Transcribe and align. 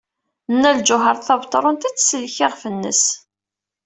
Nna 0.53 0.71
Lǧuheṛ 0.77 1.17
Tabetṛunt 1.27 1.87
ad 1.89 1.95
tsellek 1.95 2.37
iɣef-nnes. 2.45 3.03